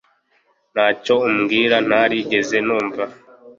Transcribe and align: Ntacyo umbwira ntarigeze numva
Ntacyo 0.73 1.13
umbwira 1.27 1.75
ntarigeze 1.87 2.57
numva 2.65 3.03